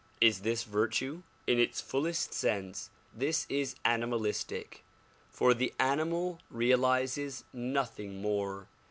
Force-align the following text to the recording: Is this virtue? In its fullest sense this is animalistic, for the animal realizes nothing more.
Is 0.19 0.39
this 0.39 0.63
virtue? 0.63 1.21
In 1.45 1.59
its 1.59 1.79
fullest 1.79 2.33
sense 2.33 2.89
this 3.13 3.45
is 3.49 3.75
animalistic, 3.85 4.83
for 5.29 5.53
the 5.53 5.75
animal 5.79 6.39
realizes 6.49 7.43
nothing 7.53 8.19
more. 8.19 8.67